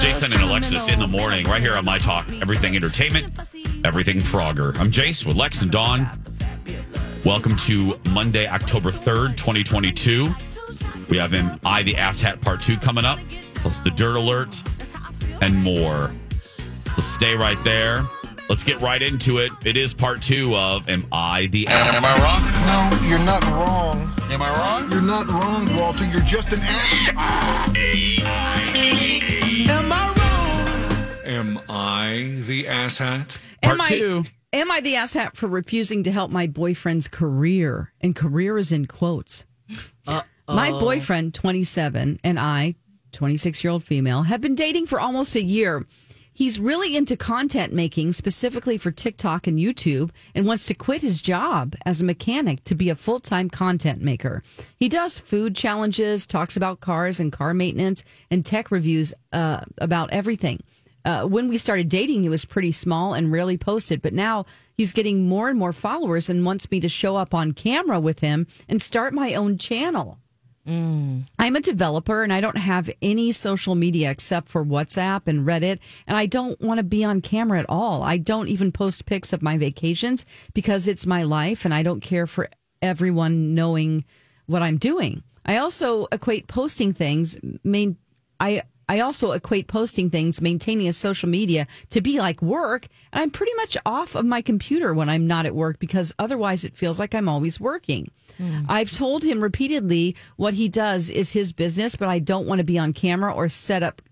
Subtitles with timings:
[0.00, 3.38] Jason and Alexis in the morning, right here on My Talk, everything entertainment,
[3.84, 4.74] everything Frogger.
[4.78, 6.08] I'm Jace with Lex and Dawn.
[7.24, 10.30] Welcome to Monday, October 3rd, 2022.
[11.10, 13.18] We have Am I the Ass Hat Part 2 coming up,
[13.56, 14.62] plus the Dirt Alert
[15.42, 16.10] and more.
[16.94, 18.02] So stay right there.
[18.48, 19.52] Let's get right into it.
[19.66, 22.42] It is part two of Am I the Ass Am I wrong?
[22.66, 24.12] No, you're not wrong.
[24.30, 24.90] Am I wrong?
[24.90, 26.06] You're not wrong, Walter.
[26.06, 27.10] You're just an ass.
[31.40, 31.62] Am I wrong?
[31.68, 33.38] Am I the asshat?
[33.62, 34.24] Part am I, two.
[34.52, 37.92] Am I the asshat for refusing to help my boyfriend's career?
[38.00, 39.44] And career is in quotes.
[40.48, 42.74] My boyfriend, 27, and I,
[43.12, 45.86] 26 year old female, have been dating for almost a year.
[46.32, 51.20] He's really into content making, specifically for TikTok and YouTube, and wants to quit his
[51.20, 54.42] job as a mechanic to be a full time content maker.
[54.76, 60.10] He does food challenges, talks about cars and car maintenance, and tech reviews uh, about
[60.12, 60.62] everything.
[61.04, 64.44] Uh, when we started dating, he was pretty small and rarely posted, but now
[64.76, 68.20] he's getting more and more followers and wants me to show up on camera with
[68.20, 70.18] him and start my own channel.
[71.38, 75.78] I'm a developer and I don't have any social media except for WhatsApp and Reddit.
[76.06, 78.02] And I don't want to be on camera at all.
[78.02, 82.00] I don't even post pics of my vacations because it's my life and I don't
[82.00, 82.48] care for
[82.82, 84.04] everyone knowing
[84.46, 85.22] what I'm doing.
[85.44, 87.96] I also equate posting things, main,
[88.38, 92.88] I, I also equate posting things, maintaining a social media to be like work.
[93.12, 96.64] And I'm pretty much off of my computer when I'm not at work because otherwise
[96.64, 98.10] it feels like I'm always working.
[98.36, 98.62] Hmm.
[98.68, 102.64] I've told him repeatedly what he does is his business, but I don't want to
[102.64, 104.02] be on camera or set up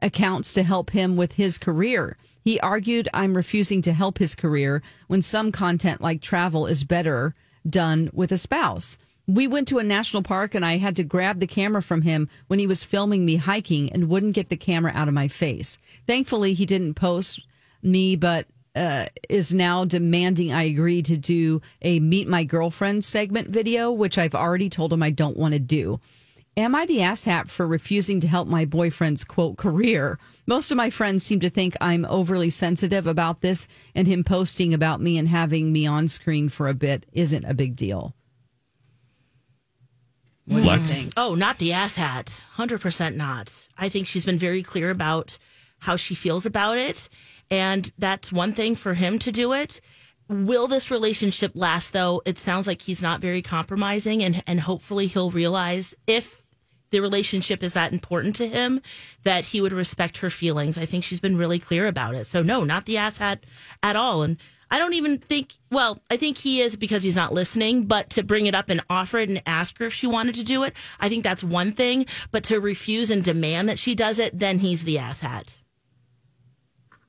[0.00, 2.16] accounts to help him with his career.
[2.42, 7.34] He argued I'm refusing to help his career when some content like travel is better
[7.68, 8.96] done with a spouse.
[9.32, 12.28] We went to a national park and I had to grab the camera from him
[12.48, 15.78] when he was filming me hiking and wouldn't get the camera out of my face.
[16.08, 17.46] Thankfully, he didn't post
[17.80, 23.50] me, but uh, is now demanding I agree to do a meet my girlfriend segment
[23.50, 26.00] video, which I've already told him I don't want to do.
[26.56, 30.18] Am I the asshat for refusing to help my boyfriend's quote career?
[30.44, 34.74] Most of my friends seem to think I'm overly sensitive about this, and him posting
[34.74, 38.12] about me and having me on screen for a bit isn't a big deal.
[40.50, 41.08] Lex.
[41.16, 42.42] Oh, not the ass hat.
[42.56, 43.68] 100% not.
[43.78, 45.38] I think she's been very clear about
[45.78, 47.08] how she feels about it.
[47.50, 49.80] And that's one thing for him to do it.
[50.28, 52.22] Will this relationship last, though?
[52.24, 56.44] It sounds like he's not very compromising, and, and hopefully he'll realize if
[56.90, 58.80] the relationship is that important to him
[59.24, 60.78] that he would respect her feelings.
[60.78, 62.26] I think she's been really clear about it.
[62.26, 63.44] So, no, not the ass hat
[63.82, 64.22] at all.
[64.22, 64.36] And
[64.70, 68.22] I don't even think, well, I think he is because he's not listening, but to
[68.22, 70.74] bring it up and offer it and ask her if she wanted to do it,
[71.00, 72.06] I think that's one thing.
[72.30, 75.58] But to refuse and demand that she does it, then he's the ass hat.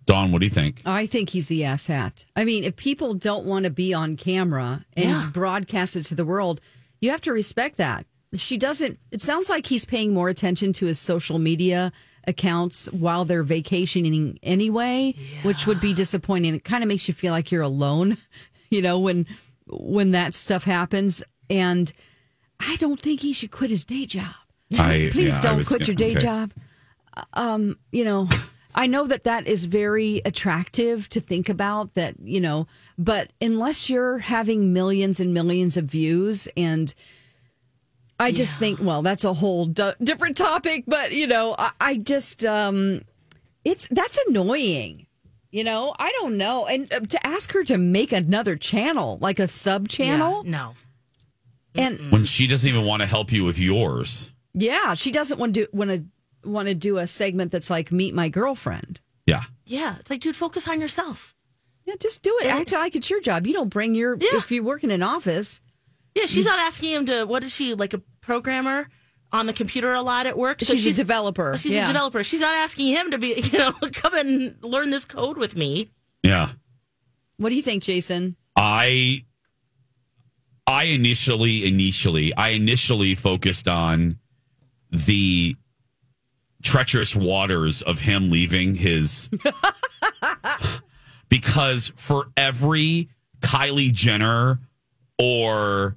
[0.06, 0.82] Dawn, what do you think?
[0.86, 2.26] I think he's the asshat.
[2.36, 5.30] I mean, if people don't want to be on camera and Yeah.
[5.32, 6.60] broadcast it to the world,
[7.00, 8.06] you have to respect that.
[8.34, 11.92] She doesn't, it sounds like he's paying more attention to his social media
[12.28, 15.14] accounts while they're vacationing anyway,
[15.44, 16.56] which would be disappointing.
[16.56, 18.18] It kind of makes you feel like you're alone,
[18.70, 19.26] you know, when
[19.68, 21.23] when that stuff happens.
[21.50, 21.91] And
[22.59, 24.34] I don't think he should quit his day job.
[24.78, 26.22] I, Please yeah, don't was quit your day okay.
[26.22, 26.53] job.
[27.34, 28.29] Um, you know,
[28.76, 33.90] I know that that is very attractive to think about that, you know, but unless
[33.90, 36.94] you're having millions and millions of views and
[38.22, 41.96] I just think, well, that's a whole d- different topic, but you know, I, I
[41.97, 43.02] just, um,
[43.66, 45.08] it's, that's annoying.
[45.52, 46.66] You know, I don't know.
[46.68, 50.73] And uh, to ask her to make another channel, like a sub channel, Yeah, no.
[51.76, 54.32] and When she doesn't even want to help you with yours.
[54.53, 56.06] Yeah, she doesn't want to want to
[56.44, 59.00] want to do a segment that's like meet my girlfriend.
[59.26, 59.44] Yeah.
[59.66, 61.35] Yeah, it's like, dude, focus on yourself.
[61.85, 62.47] Yeah, just do it.
[62.47, 63.46] Act like it's your job.
[63.47, 64.38] You don't bring your Yeah.
[64.38, 65.62] if you work in an office.
[66.16, 67.23] Yeah, she's not asking him to.
[67.26, 68.88] What is she like a programmer
[69.32, 70.59] on the computer a lot at work?
[70.62, 71.58] She's a developer.
[71.58, 71.84] She's Yeah.
[71.85, 72.23] a developer.
[72.23, 75.90] She's not asking him to be, you know, come and learn this code with me.
[76.23, 76.50] Yeah.
[77.38, 78.35] What do you think, Jason?
[78.56, 79.26] I
[80.68, 84.20] I initially initially I initially focused on
[84.91, 85.56] the
[86.62, 89.29] treacherous waters of him leaving his
[91.29, 93.09] because for every
[93.40, 94.59] Kylie Jenner
[95.18, 95.96] or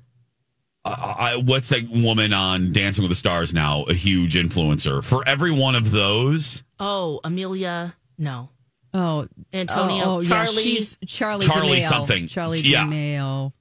[0.85, 3.85] I, what's that woman on Dancing with the Stars now?
[3.85, 5.03] A huge influencer.
[5.03, 8.51] For every one of those, Oh, Amelia, no,
[8.93, 10.63] Oh, Antonio, oh, oh, yeah, Charlie.
[10.63, 11.45] she's Charlie.
[11.47, 11.89] Charlie D'Amelio.
[11.89, 12.27] something.
[12.29, 12.85] Charlie Yeah.
[12.85, 13.53] D'Amelio.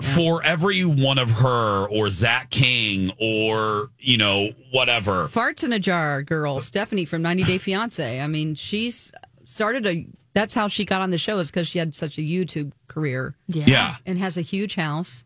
[0.00, 5.28] for every one of her or Zach King or you know whatever.
[5.28, 8.20] Farts in a jar girl, Stephanie from 90 Day Fiance.
[8.20, 9.12] I mean, she's
[9.44, 10.06] started a.
[10.32, 13.36] That's how she got on the show is because she had such a YouTube career
[13.48, 13.64] yeah.
[13.66, 13.96] Yeah.
[14.06, 15.24] and has a huge house.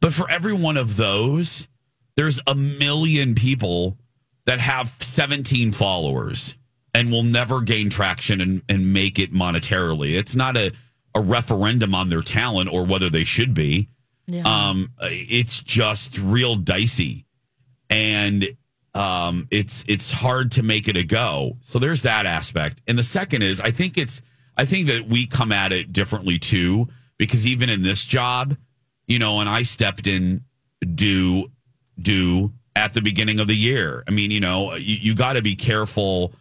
[0.00, 1.68] But for every one of those,
[2.16, 3.98] there's a million people
[4.46, 6.56] that have 17 followers
[6.94, 10.18] and will never gain traction and, and make it monetarily.
[10.18, 10.72] It's not a,
[11.14, 13.88] a referendum on their talent or whether they should be.
[14.26, 14.42] Yeah.
[14.44, 17.26] Um, it's just real dicey.
[17.88, 18.48] And
[18.94, 21.58] um, it's it's hard to make it a go.
[21.60, 22.82] So there's that aspect.
[22.86, 24.22] And the second is I think it's
[24.56, 26.88] I think that we come at it differently too,
[27.18, 28.56] because even in this job,
[29.10, 30.44] you know, and I stepped in
[30.94, 31.50] do
[32.00, 34.04] do at the beginning of the year.
[34.06, 36.32] I mean, you know, you, you got to be careful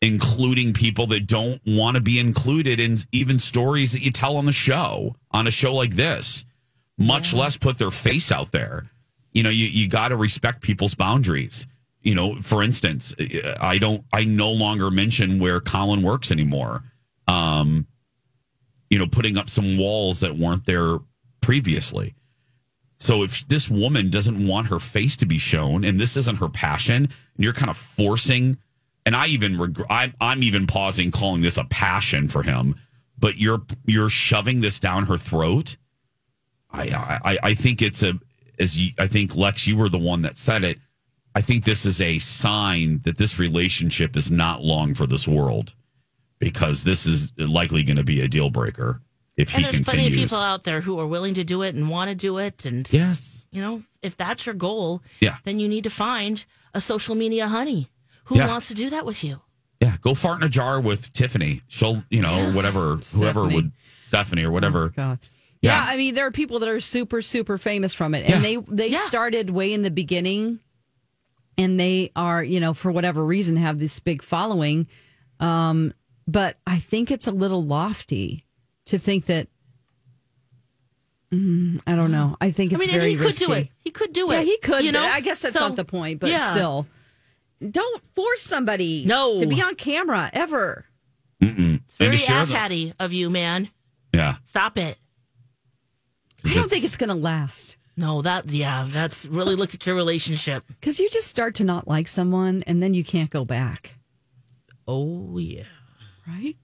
[0.00, 4.46] including people that don't want to be included in even stories that you tell on
[4.46, 6.44] the show on a show like this
[6.98, 8.88] much less put their face out there.
[9.32, 11.66] You know you, you got to respect people's boundaries.
[12.02, 13.12] You know for instance
[13.60, 16.84] i don't i no longer mention where colin works anymore.
[17.26, 17.88] Um
[18.88, 20.98] you know putting up some walls that weren't there
[21.48, 22.14] previously
[22.98, 26.48] so if this woman doesn't want her face to be shown and this isn't her
[26.48, 28.58] passion and you're kind of forcing
[29.08, 32.74] and I even reg- I'm I'm even pausing calling this a passion for him,
[33.18, 35.78] but you're you're shoving this down her throat.
[36.70, 36.90] I
[37.24, 38.20] I I think it's a
[38.58, 40.78] as you, I think Lex you were the one that said it.
[41.34, 45.72] I think this is a sign that this relationship is not long for this world
[46.38, 49.00] because this is likely going to be a deal breaker
[49.38, 51.74] if and he there's plenty of people out there who are willing to do it
[51.74, 52.66] and want to do it.
[52.66, 53.46] And, yes.
[53.52, 55.36] you know, if that's your goal, Yeah.
[55.44, 56.44] then you need to find
[56.74, 57.88] a social media honey
[58.24, 58.48] who Yeah.
[58.48, 59.40] wants to do that with you.
[59.80, 61.62] Yeah, go fart in a jar with Tiffany.
[61.68, 63.70] She'll, you know, or whatever, whoever would
[64.04, 64.88] Stephanie or whatever.
[64.88, 65.20] God.
[65.62, 65.84] Yeah.
[65.84, 65.92] Yeah.
[65.92, 68.40] I mean, there are people that are super, super famous from it, and Yeah.
[68.40, 69.06] they they Yeah.
[69.06, 70.58] started way in the beginning,
[71.56, 74.88] and they are, you know, for whatever reason, have this big following.
[75.40, 75.94] Um,
[76.26, 78.44] but I think it's a little lofty
[78.88, 79.48] to think that.
[81.32, 82.36] Mm, I don't know.
[82.40, 83.46] I think I it's mean, very he could risky.
[83.46, 83.68] do it.
[83.80, 84.34] He could do it.
[84.36, 84.84] Yeah, he could.
[84.84, 86.50] You know, I guess that's So, not the point, but yeah.
[86.52, 86.86] still,
[87.70, 89.38] don't force somebody No.
[89.38, 90.86] to be on camera ever.
[91.42, 91.82] Mm-mm.
[91.84, 93.68] It's very And ass hatty of you, man.
[94.14, 94.36] Yeah.
[94.44, 94.96] Stop it.
[96.46, 97.76] I don't think it's going to last.
[97.96, 100.64] No, that yeah, that's really look at your relationship.
[100.68, 103.96] Because you just start to not like someone and then you can't go back,
[104.86, 105.64] Oh yeah,
[106.26, 106.56] right?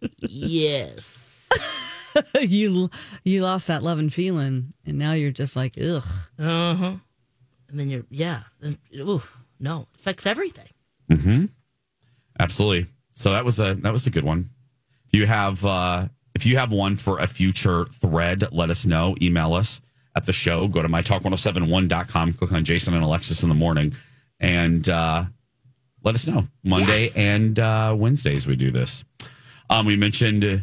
[0.18, 1.31] yes.
[2.40, 2.90] you
[3.24, 6.04] you lost that love and feeling, and now you're just like, ugh.
[6.38, 6.92] Uh huh.
[7.68, 8.42] And then you're yeah.
[8.60, 9.22] Then, ooh,
[9.58, 10.68] no, affects everything.
[11.10, 11.46] Hmm.
[12.38, 12.86] Absolutely.
[13.14, 14.50] So that was a that was a good one.
[15.12, 19.14] If you have uh if you have one for a future thread, let us know.
[19.20, 19.80] Email us
[20.16, 20.68] at the show.
[20.68, 23.94] Go to mytalk1071.com, click on Jason and Alexis in the morning,
[24.40, 25.24] and uh
[26.02, 26.46] let us know.
[26.64, 27.16] Monday Yes.
[27.16, 29.04] and uh Wednesdays we do this.
[29.70, 30.56] Um we mentioned uh,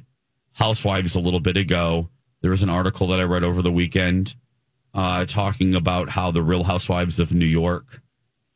[0.60, 2.10] housewives a little bit ago.
[2.42, 4.36] There was an article that I read over the weekend
[4.94, 8.02] uh talking about how the real housewives of New York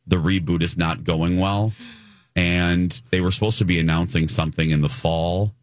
[0.06, 1.72] the reboot is not going well.
[2.36, 5.54] And they were supposed to be announcing something in the fall.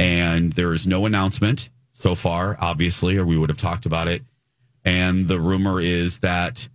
[0.00, 4.22] And there is no announcement so far obviously or we would have talked about it.
[4.84, 6.68] And the rumor is that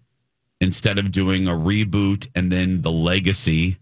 [0.60, 3.78] instead of doing a reboot and then the legacy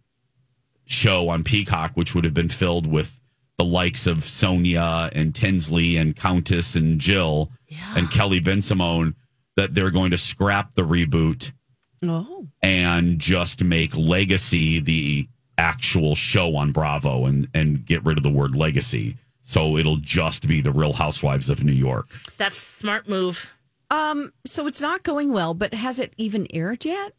[0.86, 3.20] show on peacock which would have been filled with
[3.58, 7.52] the likes of sonja and tinsley and countess and jill
[7.96, 9.14] and kelly bensimon
[9.56, 11.52] that they're going to scrap the reboot
[12.04, 18.24] Oh, and just make legacy the actual show on Bravo and and get rid of
[18.24, 19.18] the word legacy.
[19.42, 22.08] So it'll just be the Real Housewives of New York.
[22.38, 23.52] That's smart move.
[23.90, 24.32] um.
[24.46, 27.14] So it's not going well, but has it even aired yet?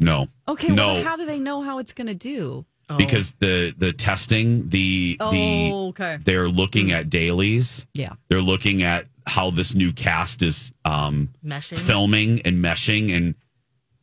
[0.00, 0.26] No.
[0.48, 0.94] Okay, No.
[0.94, 2.64] well, how do they know how it's going to do?
[2.96, 6.18] Because the the testing the the Oh, okay.
[6.22, 8.12] they're looking at dailies Yeah.
[8.28, 11.78] they're looking at how this new cast is um Meshing.
[11.78, 13.34] filming and meshing and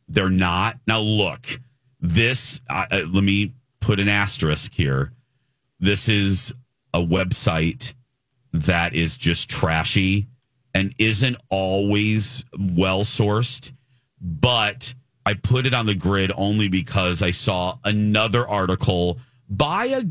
[0.08, 1.60] they're not now look
[2.00, 5.12] this uh, uh, let me put an asterisk here
[5.80, 6.52] this is
[6.92, 7.94] a website
[8.52, 10.26] that is just trashy
[10.74, 13.72] and isn't always well sourced
[14.20, 14.94] but
[15.26, 20.04] I put it on the grid only because I saw another article by a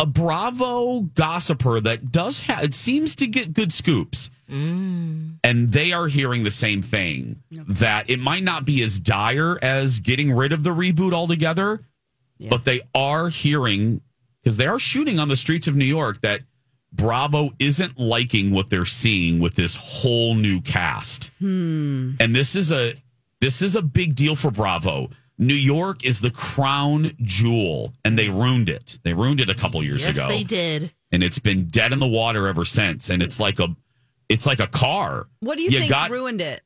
[0.00, 4.30] a Bravo gossiper that does have it seems to get good scoops.
[4.48, 5.38] Mm.
[5.42, 10.00] And they are hearing the same thing that it might not be as dire as
[10.00, 11.80] getting rid of the reboot altogether,
[12.48, 14.00] but they are hearing
[14.42, 16.42] because they are shooting on the streets of New York that
[16.92, 21.30] Bravo isn't liking what they're seeing with this whole new cast.
[21.38, 22.12] Hmm.
[22.20, 22.94] And this is a
[23.40, 25.10] this is a big deal for Bravo.
[25.38, 28.98] New York is the crown jewel, and they ruined it.
[29.04, 30.90] They ruined it a couple years yes, ago, they did.
[31.12, 33.08] and it's been dead in the water ever since.
[33.08, 33.68] And it's like a,
[34.28, 35.28] it's like a car.
[35.40, 36.62] What do you, think got- ruined it?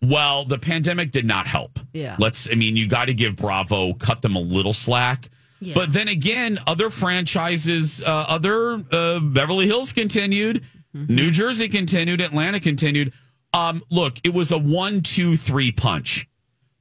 [0.00, 1.80] Well, the pandemic did not help.
[1.92, 2.14] Yeah.
[2.20, 2.48] Let's.
[2.50, 5.28] I mean, you got to give Bravo cut them a little slack.
[5.60, 5.74] Yeah.
[5.74, 10.64] But then again, other franchises, uh, other uh, Beverly Hills continued,
[10.96, 11.14] Mm-hmm.
[11.14, 13.12] New Jersey continued, Atlanta continued.
[13.54, 16.28] Um, look, it was a one, two, three punch.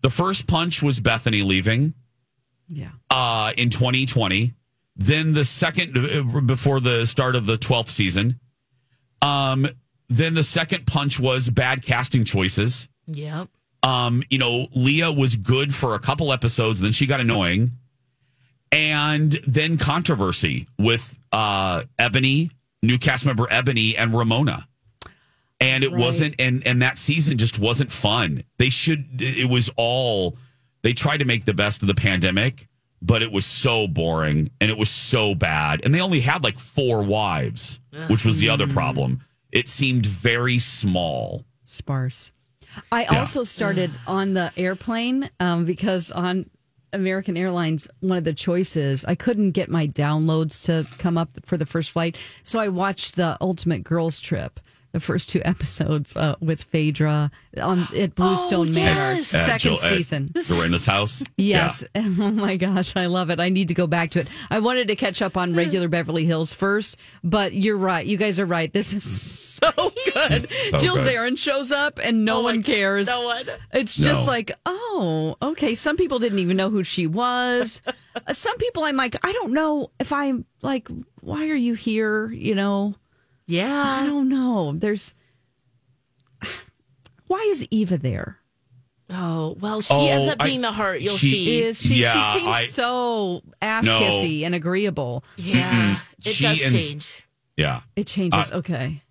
[0.01, 1.93] The first punch was Bethany leaving
[2.67, 2.91] Yeah.
[3.09, 4.53] uh, in 2020.
[4.95, 8.39] Then the second, uh, before the start of the 12th season.
[9.21, 9.67] Um,
[10.09, 12.87] then the second punch was bad casting choices.
[13.07, 13.49] Yep.
[13.83, 17.71] Um, you know, Leah was good for a couple episodes, then she got annoying.
[18.71, 22.51] And then controversy with uh Ebony,
[22.83, 24.67] new cast member Ebony and Ramona.
[25.59, 25.99] And it Right.
[25.99, 28.43] wasn't and and that season just wasn't fun.
[28.57, 30.37] They should it was all
[30.83, 32.67] they tried to make the best of the pandemic,
[33.01, 35.81] but it was so boring and it was so bad.
[35.83, 39.21] And they only had like four wives, which was the other problem.
[39.51, 41.43] It seemed very small.
[41.65, 42.31] Sparse.
[42.91, 43.19] I Yeah.
[43.19, 46.47] also started on the airplane um, because on
[46.93, 51.57] American Airlines, one of the choices, I couldn't get my downloads to come up for
[51.57, 52.15] the first flight.
[52.43, 54.59] So I watched the Ultimate Girls Trip,
[54.93, 59.33] the first two episodes uh, with Phaedra on at Bluestone Oh, Manor, yes.
[59.33, 60.31] At second Jill- at season.
[60.47, 61.23] Dorinda's house.
[61.37, 61.83] Yes.
[61.95, 63.39] Oh my gosh, I love it.
[63.39, 64.27] I need to go back to it.
[64.49, 68.05] I wanted to catch up on regular Beverly Hills first, but you're right.
[68.05, 68.71] You guys are right.
[68.71, 69.03] This is
[69.63, 69.71] so
[70.13, 70.47] good.
[70.79, 71.07] Jill good.
[71.07, 73.07] Zarin shows up and no Oh my one cares.
[73.07, 73.45] no one.
[73.73, 74.31] It's just No.
[74.31, 75.75] like, oh, okay.
[75.75, 77.81] Some people didn't even know who she was.
[77.87, 80.87] Uh, Some people I'm like, I don't know if I'm like,
[81.21, 82.31] why are you here?
[82.31, 82.95] You know,
[83.49, 84.73] I don't know.
[84.73, 85.13] There's,
[87.27, 88.37] why is Eva there?
[89.09, 90.99] Oh well, she Oh, ends up I- being the heart.
[91.01, 91.61] You'll she see.
[91.61, 92.01] Is she?
[92.01, 93.99] Yeah, she seems I- so ass No.
[94.01, 95.23] kissy and agreeable.
[95.37, 97.27] yeah, it She does ends- change.
[97.55, 97.81] Yeah.
[97.95, 98.51] It changes.
[98.51, 99.01] Uh, okay.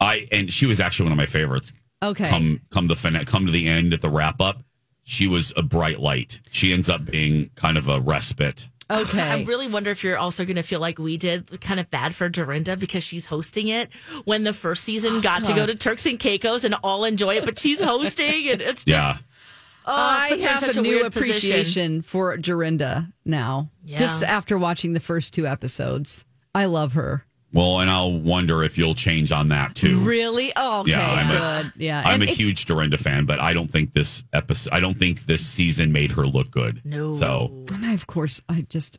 [0.00, 1.72] I and she was actually one of my favorites.
[2.02, 2.28] Okay.
[2.28, 4.62] Come come the fin- come to the end at the wrap up.
[5.02, 6.38] She was a bright light.
[6.50, 8.68] She ends up being kind of a respite.
[8.90, 9.20] Okay.
[9.20, 12.14] I really wonder if you're also going to feel like we did, kind of bad
[12.14, 13.90] for Dorinda because she's hosting it
[14.24, 17.44] when the first season got to go to Turks and Caicos and all enjoy it,
[17.44, 19.16] but she's hosting and it's just, Yeah.
[19.86, 21.30] oh, I puts her in have such a new weird position.
[21.30, 23.70] appreciation for Dorinda now.
[23.84, 23.98] Yeah.
[23.98, 26.24] Just after watching the first two episodes.
[26.54, 27.24] I love her.
[27.54, 30.00] Well, and I'll wonder if you'll change on that too.
[30.00, 30.52] Really?
[30.56, 30.90] Oh, okay.
[30.90, 32.02] Yeah, I'm a- yeah.
[32.04, 34.72] I'm And a huge Dorinda fan, but I don't think this episode.
[34.72, 36.82] I don't think this season made her look good.
[36.84, 37.14] No.
[37.14, 38.98] So And I, of course, I just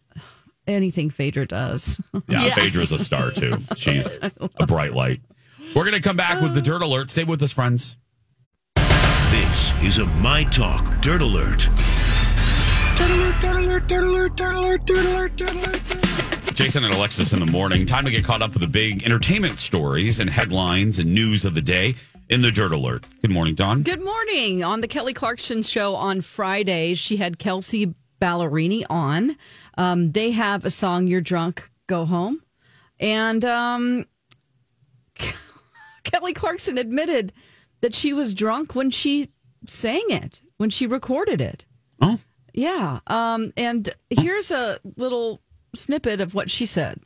[0.67, 1.99] anything Phaedra does.
[2.29, 2.55] yeah, Yeah.
[2.55, 3.57] Phaedra's a star too.
[3.75, 4.17] She's
[4.59, 5.19] a bright light.
[5.75, 7.09] We're gonna come back with the dirt alert.
[7.09, 7.97] Stay with us, friends.
[9.31, 11.67] This is a My Talk dirt alert.
[12.95, 13.41] Dirt alert.
[13.41, 13.87] Dirt alert.
[13.89, 14.35] Dirt alert.
[14.37, 14.55] Dirt
[15.05, 15.35] alert.
[15.35, 16.04] Dirt Alert.
[16.55, 17.85] Jason and Alexis in the morning.
[17.85, 21.53] Time to get caught up with the big entertainment stories and headlines and news of
[21.53, 21.95] the day
[22.29, 23.03] in the Dirt Alert.
[23.21, 23.83] Good morning, Dawn.
[23.83, 24.63] Good morning.
[24.63, 29.35] On the Kelly Clarkson show on Friday, she had Kelsea Ballerini on.
[29.77, 32.41] Um, they have a song, You're Drunk, Go Home.
[33.01, 34.05] And um,
[36.05, 37.33] Kelly Clarkson admitted
[37.81, 39.27] that she was drunk when she
[39.67, 41.65] sang it, when she recorded it.
[42.01, 42.17] Oh,
[42.53, 42.99] Yeah.
[43.07, 45.41] Um, and here's a little
[45.75, 46.99] snippet of what she said.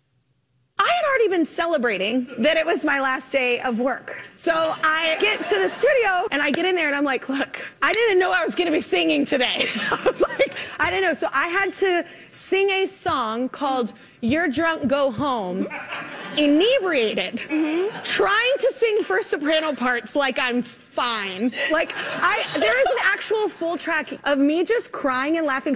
[0.79, 4.17] I had already been celebrating that it was my last day of work.
[4.37, 7.67] So I get to the studio and I get in there and I'm like, look,
[7.81, 9.65] I didn't know I was going to be singing today.
[9.91, 11.13] I was like, I didn't know.
[11.13, 15.67] So I had to sing a song called You're Drunk, Go Home,
[16.37, 17.39] inebriated,
[18.05, 21.53] trying to sing first soprano parts like I'm fine.
[21.71, 25.75] Like I there is an actual full track of me just crying and laughing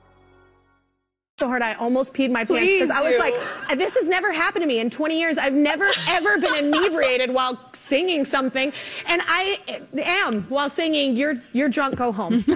[1.41, 3.35] So hard I almost peed my pants because I was like,
[3.77, 5.37] this has never happened to me in 20 years.
[5.39, 8.71] I've never ever been inebriated while singing something,
[9.07, 9.59] and I
[10.03, 11.17] am while singing.
[11.17, 11.95] You're you're drunk.
[11.97, 12.45] Go home.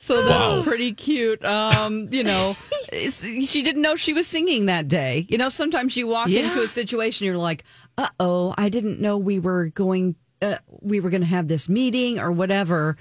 [0.00, 0.62] So that's Wow.
[0.62, 1.44] pretty cute.
[1.44, 2.54] Um, you know,
[2.92, 5.26] she didn't know she was singing that day.
[5.28, 6.44] You know, sometimes you walk Yeah.
[6.44, 7.64] into a situation, you're like,
[7.98, 11.68] "Uh oh, I didn't know we were going, uh, we were going to have this
[11.68, 12.96] meeting or whatever,"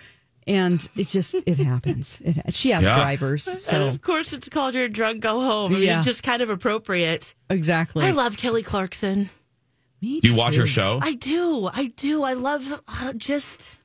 [0.47, 2.21] and it just it happens.
[2.23, 2.95] It, she has Yeah.
[2.95, 5.75] drivers, And so of course, it's called You're Drunk, Go Home.
[5.75, 7.35] I mean, It's just kind of appropriate.
[7.49, 8.05] exactly.
[8.05, 9.29] I love Kelly Clarkson.
[10.01, 10.99] Me Do you watch her show?
[11.01, 11.69] I do.
[11.73, 12.23] I do.
[12.23, 13.77] I love uh, just.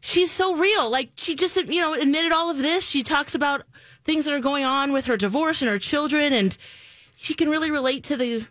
[0.00, 0.90] She's so real.
[0.90, 2.88] Like she just, you know, admitted all of this.
[2.88, 3.62] She talks about
[4.04, 6.56] things that are going on with her divorce and her children, and
[7.14, 8.46] she can really relate to the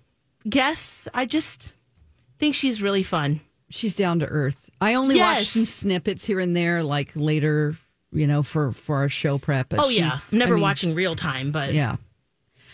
[0.48, 1.08] guests.
[1.14, 1.74] I just
[2.40, 3.42] think she's really fun.
[3.72, 4.70] She's down to earth.
[4.80, 7.76] I only watch some snippets here and there, like later,
[8.12, 9.70] you know, for for our show prep.
[9.70, 11.96] But oh she- yeah, I'm never I mean, watching real time, but Yeah,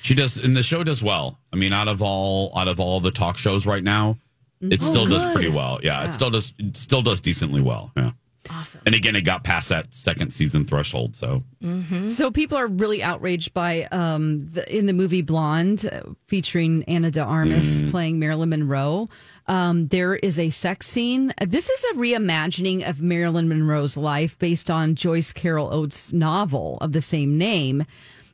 [0.01, 1.39] She does, and the show does well.
[1.53, 4.17] I mean, out of all out of all the talk shows right now,
[4.61, 5.79] it Oh, still does pretty well.
[5.83, 6.53] Yeah, it still does.
[6.57, 7.91] It still does decently well.
[7.95, 8.11] Yeah.
[8.49, 8.81] awesome.
[8.85, 11.15] And again, it got past that second season threshold.
[11.15, 11.43] So
[12.09, 17.11] So people are really outraged by um, the, in the movie Blonde, uh, featuring Ana
[17.11, 19.09] de Armas playing Marilyn Monroe.
[19.47, 21.33] Um, there is a sex scene.
[21.39, 26.91] This is a reimagining of Marilyn Monroe's life based on Joyce Carol Oates' novel of
[26.91, 27.85] the same name.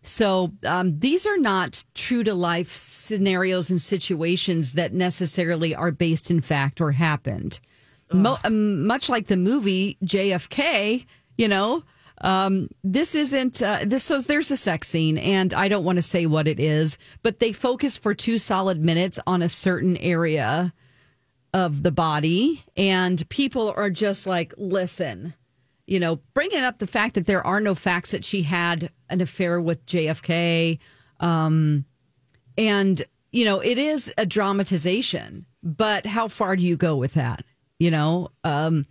[0.02, 6.30] So um, these are not true to life scenarios and situations that necessarily are based
[6.30, 7.60] in fact or happened.
[8.12, 11.06] Mo- um, much like the movie JFK,
[11.38, 11.84] you know,
[12.22, 14.04] um, this isn't uh, this.
[14.04, 17.40] So there's a sex scene, and I don't want to say what it is, but
[17.40, 20.74] they focus for two solid minutes on a certain area
[21.54, 25.34] of the body, and people are just like, listen,
[25.86, 29.22] you know, bringing up the fact that there are no facts that she had an
[29.22, 30.80] affair with JFK.
[31.20, 31.86] Um,
[32.58, 37.44] and, you know, it is a dramatization, but how far do you go with that?
[37.80, 38.86] You know, um,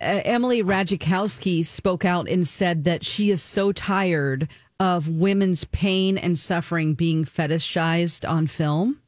[0.00, 6.38] Emily Ratajkowski spoke out and said that she is so tired of women's pain and
[6.38, 9.00] suffering being fetishized on film,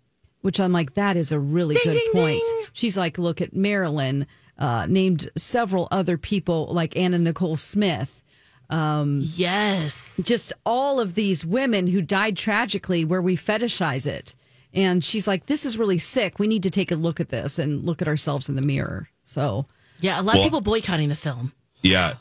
[0.48, 2.40] which I'm like, that is a really good point.
[2.72, 4.26] She's like, look at Marilyn,
[4.58, 8.22] uh, named several other people like Anna Nicole Smith.
[8.70, 10.18] yes.
[10.22, 14.34] Just all of these women who died tragically where we fetishize it.
[14.72, 16.38] And she's like, this is really sick.
[16.38, 19.10] We need to take a look at this and look at ourselves in the mirror.
[19.24, 19.66] So,
[20.00, 21.52] Yeah, a lot Well- of people boycotting the film.
[21.82, 22.14] yeah,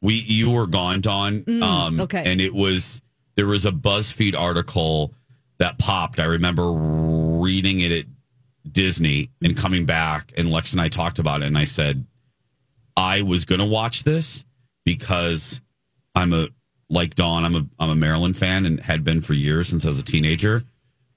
[0.00, 1.44] we you were gone, Dawn.
[1.62, 2.22] um, okay.
[2.24, 3.02] and it was
[3.34, 5.12] there was a BuzzFeed article
[5.58, 6.20] that popped.
[6.20, 8.04] I remember reading it at
[8.72, 12.04] Disney and coming back, and Lex and I talked about it, and I said
[12.96, 14.44] I was going to watch this
[14.84, 15.60] because
[16.14, 16.48] I'm a
[16.88, 17.44] like Dawn.
[17.44, 20.04] I'm a I'm a Marilyn fan and had been for years since I was a
[20.04, 20.64] teenager.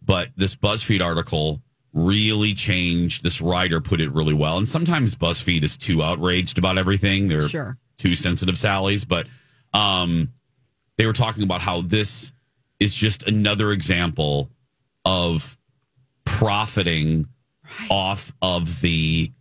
[0.02, 1.62] But this BuzzFeed article
[1.94, 3.24] really changed.
[3.24, 7.28] This writer put it really well, and sometimes BuzzFeed is too outraged about everything.
[7.28, 7.78] They're Sure.
[7.98, 9.28] too sensitive Sally's, but
[9.74, 10.32] um,
[10.98, 12.34] they were talking about how this
[12.80, 14.50] is just another example
[15.06, 15.58] of
[16.26, 17.28] profiting
[17.90, 19.32] off of the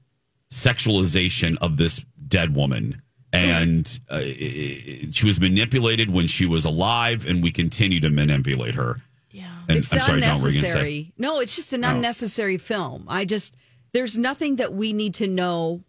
[0.50, 3.00] sexualization of this dead woman.
[3.32, 9.02] And uh, she was manipulated when she was alive, and we continue to manipulate her.
[9.30, 9.50] Yeah.
[9.68, 10.78] And it's I'm sorry, Dawn, what were you going to say?
[10.78, 11.12] unnecessary.
[11.18, 11.90] No, it's just an Oh.
[11.90, 13.04] unnecessary film.
[13.08, 13.54] I just
[13.92, 15.82] there's nothing that we need to know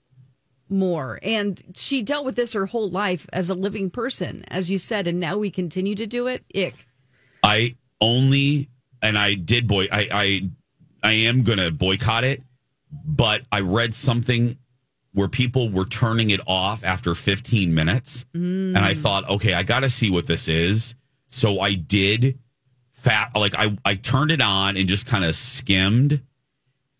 [0.69, 1.19] more.
[1.23, 5.07] And she dealt with this her whole life as a living person, as you said,
[5.07, 6.43] and now we continue to do it.
[6.55, 6.75] Ick.
[7.43, 8.69] I only
[9.01, 10.49] and I did boy I I
[11.03, 12.43] I am gonna boycott it,
[12.91, 14.57] but I read something
[15.13, 18.25] where people were turning it off after 15 minutes.
[18.35, 18.75] Mm.
[18.75, 20.95] And I thought, okay, I got to see what this is.
[21.27, 22.37] So I did
[22.91, 26.21] fat like I I turned it on and just kind of skimmed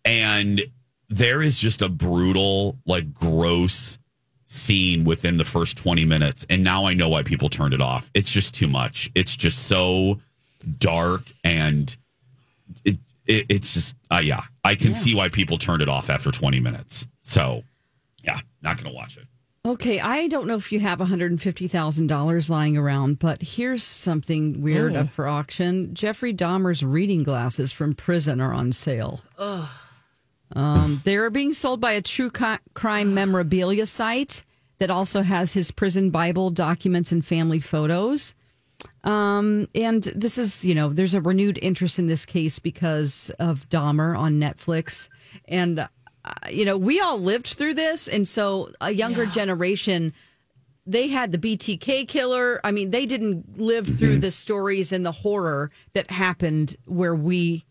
[0.04, 0.62] and
[1.10, 3.98] there is just a brutal like gross
[4.46, 8.10] scene within the first 20 minutes and now I know why people turned it off.
[8.14, 9.10] It's just too much.
[9.14, 10.20] It's just so
[10.78, 11.96] dark and
[12.84, 16.30] it, it it's just uh, yeah, I can see why people turned it off after
[16.30, 17.06] 20 minutes.
[17.22, 17.62] So,
[18.24, 19.24] yeah, not going to watch it.
[19.64, 25.00] Okay, I don't know if you have $150,000 lying around, but here's something weird Oh.
[25.00, 25.92] up for auction.
[25.94, 29.20] Jeffrey Dahmer's reading glasses from prison are on sale.
[30.56, 34.42] Um, they're being sold by a true co- crime memorabilia site
[34.78, 38.34] that also has his prison Bible, documents, and family photos.
[39.04, 43.68] Um, and this is, you know, there's a renewed interest in this case because of
[43.68, 45.08] Dahmer on Netflix.
[45.48, 45.88] And, uh,
[46.50, 48.08] you know, we all lived through this.
[48.08, 50.12] And so a younger generation,
[50.86, 52.60] they had the BTK killer.
[52.62, 57.64] I mean, they didn't live through the stories and the horror that happened where we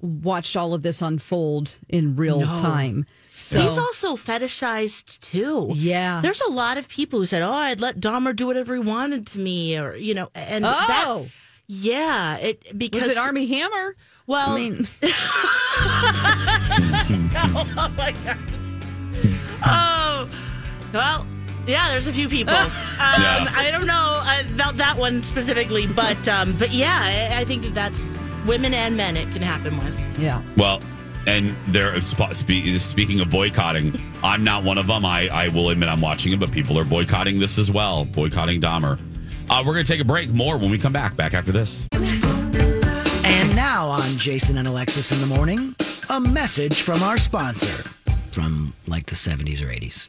[0.00, 2.46] watched all of this unfold in real No.
[2.56, 3.06] time.
[3.34, 5.70] So He's also fetishized too.
[5.74, 6.20] Yeah.
[6.20, 9.26] There's a lot of people who said, "Oh, I'd let Dahmer do whatever he wanted
[9.28, 11.28] to me," or you know, and that, Oh.
[11.66, 13.96] yeah, it because was it Armie Hammer?
[14.26, 14.86] Well, I mean,
[17.52, 18.38] oh my god.
[19.64, 20.28] Oh,
[20.92, 21.26] well,
[21.66, 21.88] yeah.
[21.88, 22.54] There's a few people.
[22.54, 23.46] um, Yeah.
[23.54, 24.22] I don't know
[24.54, 26.98] about that one specifically, but um, but yeah,
[27.32, 28.12] I, I think that that's
[28.46, 29.16] women and men.
[29.16, 29.94] It can happen with.
[30.18, 30.42] yeah.
[30.56, 30.80] Well,
[31.30, 35.04] and they're speaking of boycotting, I'm not one of them.
[35.04, 38.60] I, I will admit I'm watching it, but people are boycotting this as well, boycotting
[38.60, 39.00] Dahmer.
[39.48, 40.30] Uh, we're going to take a break.
[40.30, 41.16] More when we come back.
[41.16, 41.86] Back after this.
[41.92, 45.74] And now on Jason and Alexis in the morning,
[46.08, 47.88] a message from our sponsor
[48.32, 50.08] from like the 70s or 80s.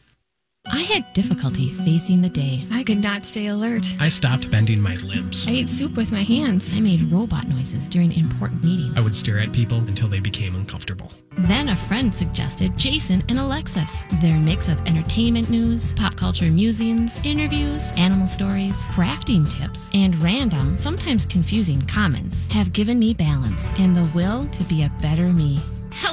[0.67, 2.63] I had difficulty facing the day.
[2.71, 3.86] I could not stay alert.
[4.00, 5.47] I stopped bending my limbs.
[5.47, 6.74] I ate soup with my hands.
[6.76, 8.95] I made robot noises during important meetings.
[8.95, 11.12] I would stare at people until they became uncomfortable.
[11.39, 14.04] Then a friend suggested Jason and Alexis.
[14.21, 20.78] Their mix of entertainment news, pop culture musings, interviews, animal stories, crafting tips, and random,
[20.78, 25.60] sometimes confusing comments have given me balance and the will to be a better me.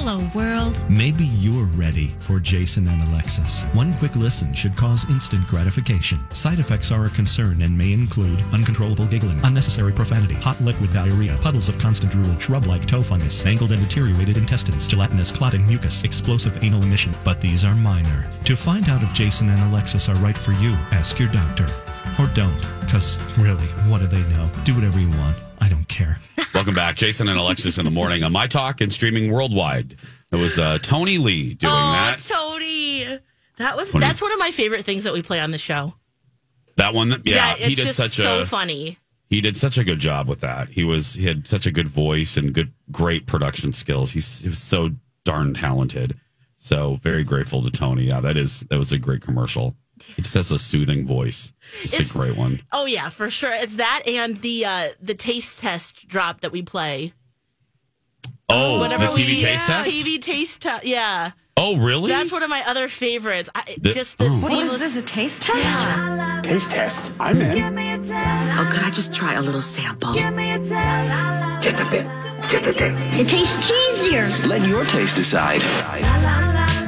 [0.01, 0.79] Hello, world.
[0.89, 3.63] Maybe you're ready for Jason and Alexis.
[3.73, 6.19] One quick listen should cause instant gratification.
[6.31, 11.37] Side effects are a concern and may include uncontrollable giggling, unnecessary profanity, hot liquid diarrhea,
[11.41, 16.05] puddles of constant drool, shrub like toe fungus, mangled and deteriorated intestines, gelatinous clotting mucus,
[16.05, 17.11] explosive anal emission.
[17.25, 18.25] But these are minor.
[18.45, 21.65] To find out if Jason and Alexis are right for you, ask your doctor.
[22.17, 24.49] Or don't, because really, what do they know?
[24.63, 25.35] Do whatever you want.
[25.59, 26.17] I don't care.
[26.53, 29.95] Welcome back, Jason and Alexis in the morning on My Talk and streaming worldwide.
[30.31, 32.19] It was uh, Tony Lee doing oh, that.
[32.19, 33.19] Tony,
[33.57, 34.05] that was Tony.
[34.05, 35.93] that's one of my favorite things that we play on the show.
[36.77, 38.97] That one, yeah, it's he did just such so a funny.
[39.29, 40.69] he did such a good job with that.
[40.69, 44.11] He was he had such a good voice and good great production skills.
[44.11, 44.91] He's he was so
[45.25, 46.17] darn talented.
[46.57, 48.05] So very grateful to Tony.
[48.05, 49.75] Yeah, that is that was a great commercial.
[50.03, 51.51] He just has a soothing voice.
[51.81, 52.61] Just It's- a great one.
[52.71, 53.53] Oh yeah, for sure.
[53.53, 57.13] It's that and the uh the taste test drop that we play.
[58.49, 59.89] Oh, Whenever the TV we- taste test.
[59.91, 60.83] TV taste test.
[60.85, 61.31] Yeah.
[61.61, 62.09] Oh, really?
[62.09, 63.49] That's one of my other favorites.
[63.53, 64.33] I, The- just the oh.
[64.33, 64.95] seamless.
[64.95, 65.85] a taste test?
[66.43, 67.11] Taste test.
[67.19, 67.75] I'm in.
[68.57, 70.13] Oh, could I just try a little sample?
[70.13, 72.07] Just a bit.
[72.49, 73.07] Just a taste.
[73.19, 74.47] It tastes cheesier.
[74.47, 75.61] Let your taste decide.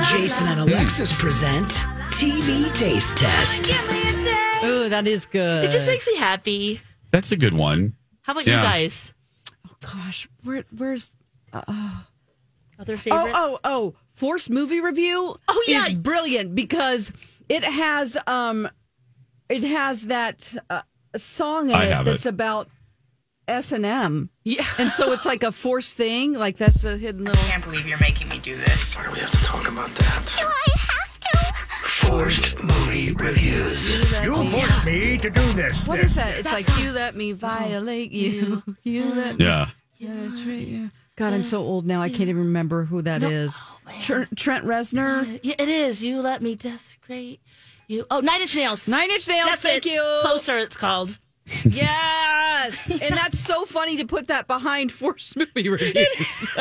[0.10, 3.72] Jason and Alexis present TV Taste Test.
[4.64, 5.66] Oh, that is good.
[5.66, 6.82] It just makes me happy.
[7.12, 7.94] That's a good one.
[8.22, 8.58] How about Yeah.
[8.58, 9.14] you guys?
[9.68, 11.16] Oh gosh, where, where's
[11.54, 13.34] Other favorites?
[13.36, 13.96] Oh, oh, oh!
[14.14, 15.38] Force movie review.
[15.48, 15.88] Oh, yeah.
[15.88, 17.12] is brilliant because
[17.50, 18.70] it has um,
[19.50, 20.82] it has that uh,
[21.18, 22.30] song in I it have that's it.
[22.30, 22.70] about
[23.48, 24.30] S and M.
[24.44, 26.34] Yeah, and so it's like a force thing.
[26.34, 27.42] Like that's a hidden little.
[27.46, 28.96] I can't believe you're making me do this.
[28.96, 30.36] Why do we have to talk about that?
[30.40, 30.91] Do I have to?
[31.86, 34.12] Forced movie reviews.
[34.24, 35.88] You forced me to do this.
[35.88, 36.38] What is that?
[36.38, 38.64] It's like you let me violate you.
[38.84, 39.68] You let me Yeah.
[39.98, 40.92] you.
[41.16, 42.02] God, I'm so old now.
[42.02, 43.60] I can't even remember who that is.
[43.88, 45.40] Oh, Tr- Trent Reznor.
[45.44, 46.02] Yeah, it is.
[46.04, 47.42] You let me desecrate
[47.88, 48.06] you.
[48.10, 48.88] Oh, Nine Inch Nails.
[48.88, 49.50] Nine Inch Nails.
[49.50, 49.92] That's thank it.
[49.94, 50.20] you.
[50.22, 51.20] Closer, it's called.
[51.66, 56.52] Yes, and that's so funny to put that behind forced movie reviews.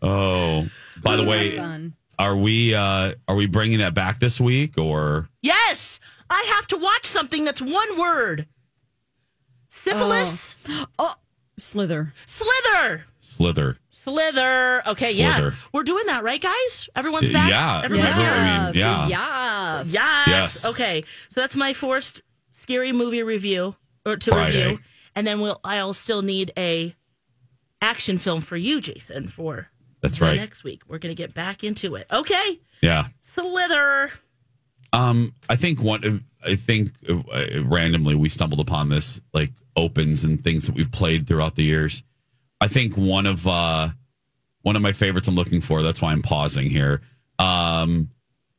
[0.00, 0.68] Oh,
[1.02, 1.94] by the way, fun.
[2.18, 6.00] Are we uh are we bringing that back this week or Yes,
[6.30, 8.46] I have to watch something that's one word.
[9.68, 10.56] Syphilis,
[10.98, 11.14] Oh,
[11.56, 12.12] Slither.
[12.26, 13.78] slither, Slither?
[13.90, 14.82] Slither.
[14.88, 15.50] Okay, yeah.
[15.72, 16.88] We're doing that, right, guys?
[16.96, 17.50] Everyone's back?
[17.50, 17.82] yeah.
[17.84, 19.08] Everyone's Remember, I mean, Yes, yeah.
[19.08, 19.92] Yes.
[19.92, 20.26] Yes.
[20.28, 20.66] Yes.
[20.74, 21.04] Okay.
[21.28, 23.74] So that's my forced scary movie review
[24.06, 24.62] or to Friday.
[24.64, 24.78] review.
[25.14, 26.94] And then we'll I'll still need a
[27.82, 29.68] action film for you, Jason, for
[30.00, 30.36] That's right.
[30.36, 30.82] next week.
[30.86, 32.06] We're gonna get back into it.
[32.12, 32.60] Okay.
[32.80, 33.08] Yeah.
[33.20, 34.10] Slither.
[34.92, 36.24] Um, I think one.
[36.44, 41.26] I think uh, randomly we stumbled upon this like opens and things that we've played
[41.26, 42.02] throughout the years.
[42.60, 43.88] I think one of uh,
[44.62, 45.28] one of my favorites.
[45.28, 45.82] I'm looking for.
[45.82, 47.02] That's why I'm pausing here.
[47.38, 48.10] Um,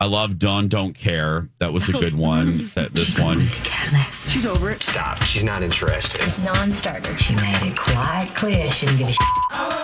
[0.02, 1.50] I love Dawn Don't Care.
[1.60, 2.58] That was a good one.
[2.76, 3.48] that this one.
[3.64, 4.32] Careless.
[4.32, 4.82] She's over it.
[4.82, 5.22] Stop.
[5.24, 6.22] She's not interested.
[6.42, 7.18] Non-starter.
[7.18, 9.79] She made it quite clear she didn't give a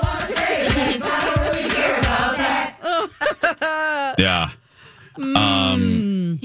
[4.18, 4.50] Yeah.
[5.18, 6.40] Um,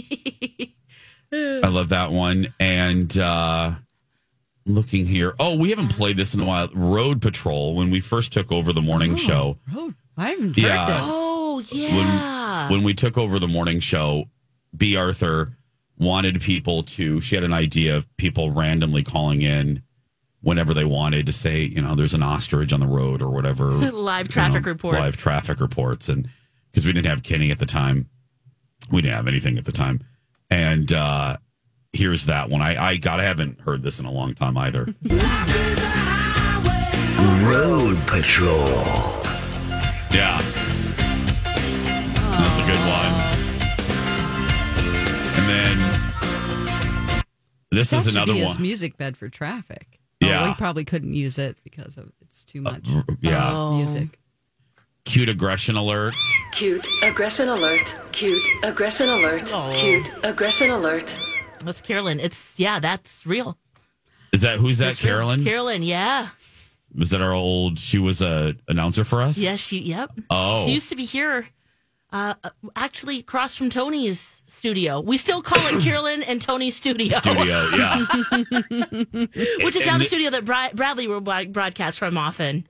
[1.32, 2.52] I love that one.
[2.58, 3.72] And uh,
[4.66, 5.34] looking here.
[5.38, 6.68] Oh, we haven't played this in a while.
[6.74, 7.74] Road Patrol.
[7.76, 9.58] When we first took over the morning show.
[9.74, 10.86] Oh, I haven't heard Yeah.
[10.86, 11.04] this.
[11.10, 12.68] Oh yeah.
[12.68, 14.24] when when we took over the morning show,
[14.76, 14.96] B.
[14.96, 15.56] Arthur
[15.98, 17.20] wanted people to.
[17.20, 19.82] She had an idea of people randomly calling in
[20.42, 23.64] whenever they wanted to say, you know, there's an ostrich on the road or whatever.
[23.70, 24.98] Live you traffic know, reports.
[24.98, 26.28] Live traffic reports, and
[26.70, 28.08] because we didn't have Kenny at the time,
[28.90, 30.00] we didn't have anything at the time,
[30.50, 31.36] and uh
[31.92, 32.62] here's that one.
[32.62, 34.86] I I God, I haven't heard this in a long time either.
[37.42, 38.68] Road Patrol.
[40.12, 40.38] Yeah.
[42.38, 43.12] That's a good one.
[45.36, 47.22] And then
[47.70, 48.62] this That is should another be his one.
[48.62, 49.98] music bed for traffic.
[50.20, 50.44] Yeah.
[50.44, 52.88] Oh, we probably couldn't use it because of it's too much.
[53.20, 53.52] yeah.
[53.52, 53.76] Oh.
[53.76, 54.18] Music.
[55.10, 56.14] Cute aggression alert.
[56.52, 57.96] Cute aggression alert.
[58.12, 59.50] Cute aggression alert.
[59.52, 59.72] Oh.
[59.76, 61.16] Cute aggression alert.
[61.64, 62.20] That's Carolyn.
[62.20, 63.58] It's yeah, that's real.
[64.32, 64.92] Is that who's that?
[64.92, 65.14] It's real.
[65.14, 65.42] Carolyn?
[65.44, 66.28] Carolyn, yeah.
[66.96, 67.78] Was that our old?
[67.80, 69.36] She was a announcer for us.
[69.36, 70.10] Yes, she yep.
[70.30, 70.66] Oh.
[70.66, 71.48] She used to be here.
[72.12, 72.34] Uh,
[72.76, 75.00] actually, across from Tony's studio.
[75.00, 77.16] We still call it Carolyn and Tony's studio.
[77.18, 77.68] Studio.
[77.76, 78.04] Yeah.
[79.64, 82.66] Which is And now the the- studio that Bra- Bradley will broadcast from often.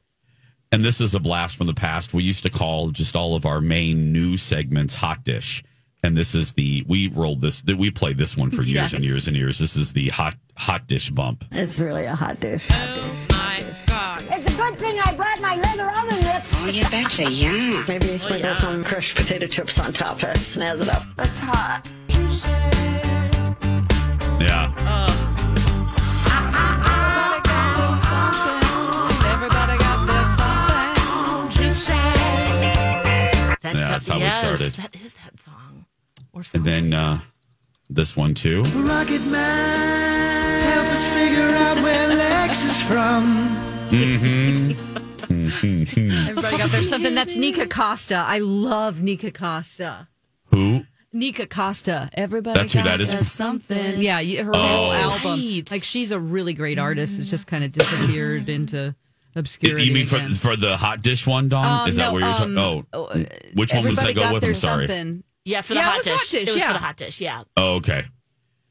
[0.72, 2.14] And this is a blast from the past.
[2.14, 5.64] We used to call just all of our main news segments hot dish.
[6.02, 9.04] And this is the we rolled this that we played this one for years and
[9.04, 9.58] years and years.
[9.58, 11.44] This is the hot hot dish bump.
[11.52, 12.66] It's really a hot dish.
[12.70, 14.24] Oh my God!
[14.30, 16.62] It's a good thing I brought my leather oven mitts.
[16.62, 17.84] Oh, you betcha, yeah.
[17.86, 21.04] Maybe sprinkle oh, some crushed potato chips on top to snazz it up.
[21.16, 21.92] That's hot.
[24.40, 24.72] Yeah.
[24.80, 25.29] Everybody
[34.06, 34.72] that's how we started.
[34.74, 35.86] That is that song.
[36.32, 37.18] Or And then uh
[37.88, 38.62] this one too.
[38.62, 43.48] Rocket Man, help us figure out where Lex is from.
[43.90, 44.70] Mm-hmm.
[46.28, 47.14] Everybody got their something.
[47.14, 48.16] That's Nikka Costa.
[48.26, 50.08] I love Nikka Costa.
[50.46, 50.84] Who?
[51.12, 52.08] Nikka Costa.
[52.14, 53.30] Everybody That's who got that is?
[53.32, 54.00] something.
[54.00, 54.58] Yeah, her Oh.
[54.58, 55.40] whole album.
[55.40, 55.70] right.
[55.70, 57.18] Like she's a really great artist.
[57.18, 58.94] It's just kind of disappeared into
[59.36, 59.84] obscurity.
[59.86, 60.34] You mean for again.
[60.34, 61.82] for the hot dish one, Dawn?
[61.82, 62.58] Um, is that no, where you're talking?
[62.58, 63.06] um, Oh,
[63.54, 64.44] which one was Everybody that go with?
[64.44, 64.86] I'm sorry.
[64.88, 65.24] something.
[65.44, 66.14] Yeah, for the Yeah, it hot was dish.
[66.16, 66.66] hot dish, It was yeah.
[66.68, 67.20] for the hot dish.
[67.20, 67.42] Yeah.
[67.56, 67.98] Oh, okay.
[67.98, 68.04] And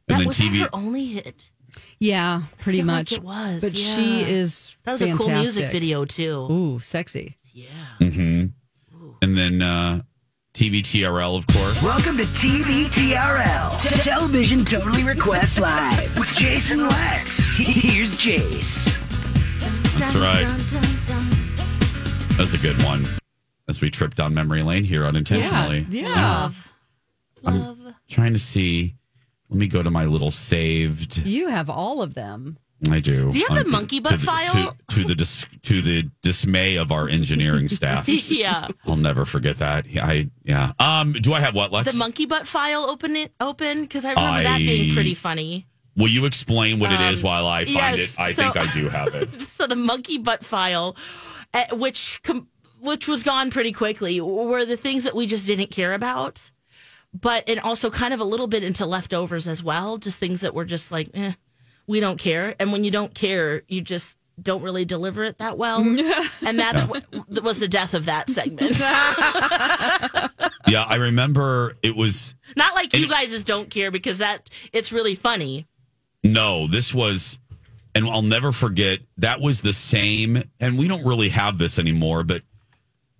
[0.07, 0.61] That then was TV.
[0.61, 1.51] her only hit.
[1.99, 3.11] Yeah, pretty feel like much.
[3.13, 3.95] it was, But yeah.
[3.95, 4.75] she is.
[4.83, 6.47] That was a cool music video too.
[6.49, 7.35] Ooh, sexy.
[7.53, 7.65] Yeah.
[7.99, 8.45] Mm hmm
[9.21, 10.01] And then uh,
[10.53, 11.83] TVTRL, of course.
[11.83, 17.39] Welcome to TVTRL, T- Television Totally Request Live with Jason Lex.
[17.57, 19.08] Here's Jace.
[19.99, 20.45] That's right.
[22.37, 23.03] That's a good one.
[23.67, 25.85] As we trip down memory lane here unintentionally.
[25.89, 26.49] Yeah, yeah.
[27.45, 28.95] I'm trying to see.
[29.49, 31.25] Let me go to my little saved.
[31.25, 32.57] You have all of them.
[32.89, 33.31] I do.
[33.31, 34.71] Do you have Um, the monkey to butt the- file?
[34.71, 38.07] To, to the dis, to the dismay of our engineering staff.
[38.07, 38.67] yeah.
[38.87, 39.85] I'll never forget that.
[40.01, 40.71] I yeah.
[40.79, 41.91] Um, do I have what, Lex?
[41.91, 45.67] The monkey butt file open it open because I remember that being pretty funny.
[45.99, 48.19] Will you explain what it is Um, while I find yes, it?
[48.19, 49.41] I so- think I do have it.
[49.49, 50.95] so the monkey butt file,
[51.53, 52.19] uh, which
[52.81, 56.49] which was gone pretty quickly, were the things that we just didn't care about,
[57.13, 60.55] but and also kind of a little bit into leftovers as well, just things that
[60.55, 61.33] were just like, eh,
[61.85, 65.57] we don't care, and when you don't care, you just don't really deliver it that
[65.57, 65.81] well,
[66.45, 68.79] and that's what that was the death of that segment.
[70.67, 74.91] Yeah, I remember it was Not like you guys just don't care because that it's
[74.91, 75.65] really funny.
[76.23, 77.39] No, this was,
[77.95, 80.43] and I'll never forget, that was the same.
[80.59, 82.41] And we don't really have this anymore, but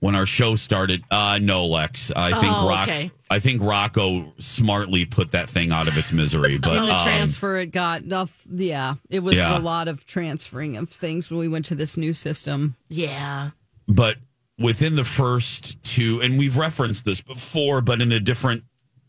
[0.01, 3.11] when our show started, uh, no, Lex, I think Oh, Rock, okay.
[3.29, 6.57] I think Rocco smartly put that thing out of its misery.
[6.61, 8.43] But In the um, transfer, it got enough.
[8.49, 9.57] Yeah, it was Yeah.
[9.57, 12.75] a lot of transferring of things when we went to this new system.
[12.89, 13.51] Yeah.
[13.87, 14.17] but
[14.57, 18.63] within the first two, and we've referenced this before, but in a different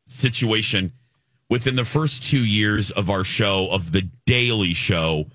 [0.07, 0.92] situation,
[1.50, 5.26] within the first two years of our show, of the Daily Show,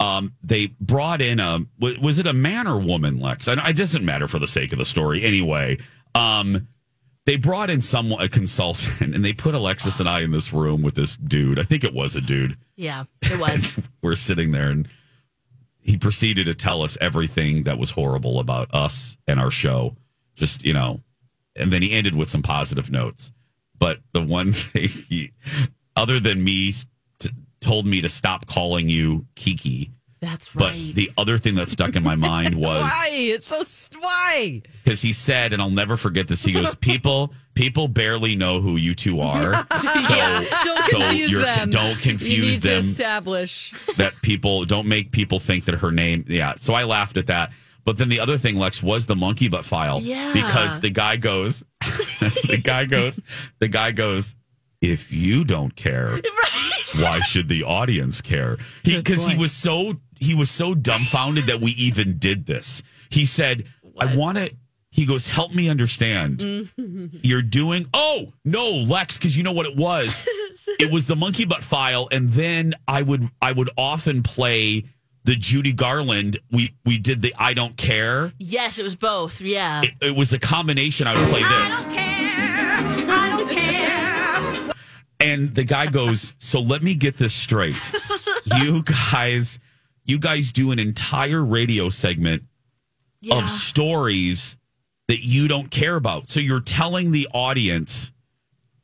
[0.00, 3.46] um, they brought in a was it a man or woman, Lex?
[3.46, 5.78] I, it doesn't matter for the sake of the story anyway.
[6.14, 6.68] Um,
[7.24, 10.82] they brought in someone a consultant, and they put Alexis and I in this room
[10.82, 11.58] with this dude.
[11.58, 12.56] I think it was a dude.
[12.76, 13.80] Yeah, it was.
[14.02, 14.88] We're sitting there, and
[15.80, 19.96] he proceeded to tell us everything that was horrible about us and our show.
[20.34, 21.00] Just you know,
[21.54, 23.32] and then he ended with some positive notes.
[23.78, 25.32] But the one thing he,
[25.96, 26.72] other than me,
[27.18, 29.90] t- told me to stop calling you Kiki.
[30.18, 30.72] That's right.
[30.88, 33.10] But the other thing that stuck in my mind was Why?
[33.12, 34.62] It's so why?
[34.82, 36.42] because he said, and I'll never forget this.
[36.42, 41.42] He goes, "People, people barely know who you two are, so Don't so confuse you're
[41.42, 41.70] them.
[41.70, 43.74] don't confuse them establish.
[43.98, 46.24] that people don't make people think that her name.
[46.28, 47.52] Yeah, so I laughed at that.
[47.86, 50.00] But then the other thing, Lex, was the monkey butt file.
[50.02, 50.32] Yeah.
[50.34, 53.20] because the guy goes, the guy goes,
[53.60, 54.34] the guy goes.
[54.82, 56.20] If you don't care,
[56.98, 58.58] why should the audience care?
[58.84, 59.40] Because he point.
[59.40, 62.82] was so he was so dumbfounded that we even did this.
[63.08, 63.64] He said,
[63.98, 64.54] "I want to."
[64.90, 66.38] He goes, "Help me understand.
[66.38, 67.06] Mm-hmm.
[67.22, 70.26] You're doing oh no, Lex, because you know what it was.
[70.78, 74.84] it was the monkey butt file, and then I would I would often play
[75.26, 76.38] the Judy Garland.
[76.50, 78.32] We we did the I don't care.
[78.38, 79.40] Yes, it was both.
[79.40, 79.82] Yeah.
[79.82, 81.06] It, it was a combination.
[81.06, 81.84] I would play this.
[81.84, 84.72] I don't care.
[85.18, 87.76] And the guy goes, "So let me get this straight.
[88.58, 89.58] you guys,
[90.04, 92.44] you guys do an entire radio segment
[93.32, 94.56] of stories
[95.08, 96.28] that you don't care about.
[96.28, 98.12] So you're telling the audience,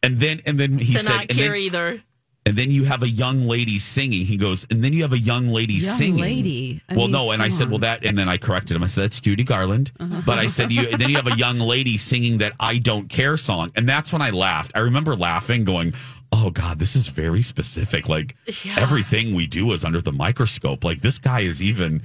[0.02, 2.02] and then and then he to said, not and care then, either.
[2.44, 4.24] And then you have a young lady singing.
[4.26, 6.20] He goes, and then you have a young lady Young singing.
[6.20, 6.82] lady?
[6.88, 7.70] I well, mean, no, and I come said, on.
[7.70, 8.82] well, that, and then I corrected him.
[8.82, 9.92] I said, that's Judy Garland.
[10.00, 10.22] Uh-huh.
[10.26, 13.08] But I said, you, and then you have a young lady singing that I don't
[13.08, 14.72] care song, and that's when I laughed.
[14.74, 15.94] I remember laughing, going.
[16.34, 18.08] Oh God, this is very specific.
[18.08, 18.34] Like
[18.78, 20.82] everything we do is under the microscope.
[20.82, 22.00] Like this guy is even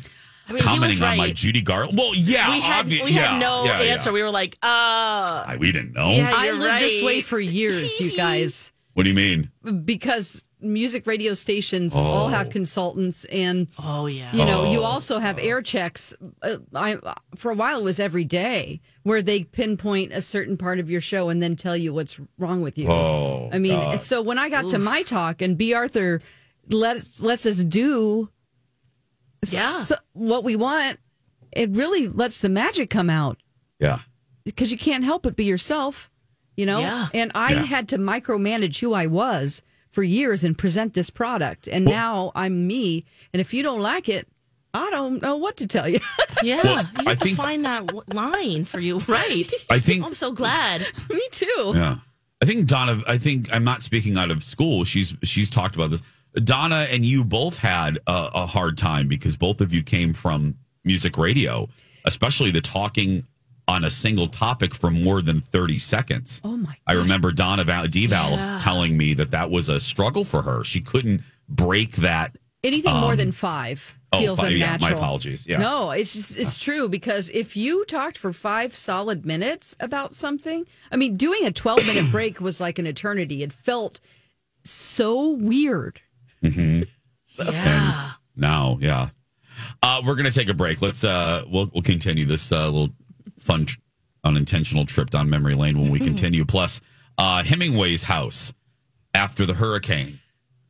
[0.49, 1.31] I mean, he was commenting on my.
[1.31, 1.97] Judy Garland.
[1.97, 3.93] Well, yeah, we had obvi- we yeah, had no yeah, yeah.
[3.93, 4.11] answer.
[4.11, 4.67] We were like, uh
[5.47, 6.11] I, we didn't know.
[6.11, 9.51] Yeah, I you're lived this way for years, you guys, What do you mean?
[9.85, 12.03] because music radio stations Oh.
[12.03, 14.85] all have consultants, and oh yeah, you know, you Oh.
[14.85, 16.15] also have air checks.
[16.41, 16.97] Uh, I
[17.35, 20.99] for a while it was every day where they pinpoint a certain part of your
[20.99, 22.87] show and then tell you what's wrong with you.
[22.89, 23.99] Oh, I mean, God.
[24.01, 25.75] so when I got to my talk and B.
[25.75, 26.19] Arthur
[26.67, 28.29] lets lets us do
[29.47, 29.77] Yeah.
[29.81, 30.97] s- what we want,
[31.51, 33.37] it really lets the magic come out
[33.79, 33.99] Yeah.
[34.43, 36.09] because you can't help but be yourself,
[36.57, 36.79] you know?
[36.81, 37.07] Yeah.
[37.13, 37.63] And I Yeah.
[37.63, 41.67] had to micromanage who I was for years and present this product.
[41.67, 43.05] And now I'm me.
[43.33, 44.27] And if you don't like it,
[44.73, 45.99] I don't know what to tell you.
[46.43, 49.51] Yeah, Well, you have I to think- find that line for you, right?
[49.71, 50.81] I think- I'm so glad.
[51.09, 51.71] me too.
[51.73, 51.97] Yeah.
[52.43, 54.83] I think Donna, I think I'm not speaking out of school.
[54.83, 56.03] She's she's talked about this.
[56.43, 60.55] Donna and you both had a, a hard time because both of you came from
[60.83, 61.67] music radio,
[62.05, 63.25] especially the talking
[63.67, 66.41] on a single topic for more than 30 seconds.
[66.43, 68.59] Oh my I remember Donna Val- Deval Yeah.
[68.61, 70.63] telling me that that was a struggle for her.
[70.63, 72.37] She couldn't break that.
[72.63, 74.91] Anything more Um, than five oh, feels fi- yeah, unnatural.
[74.91, 75.45] my apologies.
[75.45, 75.57] Yeah.
[75.59, 80.65] No, it's just it's true because if you talked for five solid minutes about something,
[80.91, 83.43] I mean, doing a twelve minute break was like an eternity.
[83.43, 83.99] It felt
[84.63, 86.01] so weird.
[86.41, 86.83] hmm
[87.37, 88.11] Yeah.
[88.35, 89.09] Now, yeah.
[89.83, 90.81] Uh, we're gonna take a break.
[90.81, 92.89] Let's uh we'll we'll continue this uh, little
[93.47, 93.77] fun tr-
[94.25, 96.43] unintentional trip down memory lane when we continue.
[96.45, 96.81] Plus,
[97.17, 98.53] uh Hemingway's house
[99.13, 100.19] after the hurricane.